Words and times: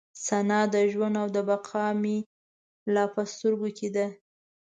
ثنا 0.25 0.61
د 0.73 0.75
ژوند 0.91 1.15
او 1.21 1.27
د 1.35 1.37
بقا 1.49 1.87
مې 2.01 2.17
لا 2.93 3.03
په 3.13 3.21
سترګو 3.31 3.69
کې 3.77 3.89
ده. 3.95 4.07